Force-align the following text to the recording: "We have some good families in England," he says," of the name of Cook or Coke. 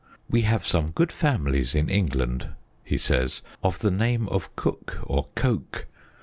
"We 0.31 0.41
have 0.41 0.65
some 0.65 0.89
good 0.89 1.11
families 1.11 1.75
in 1.75 1.87
England," 1.87 2.49
he 2.83 2.97
says," 2.97 3.43
of 3.63 3.77
the 3.77 3.91
name 3.91 4.27
of 4.29 4.55
Cook 4.55 4.97
or 5.03 5.27
Coke. 5.35 5.85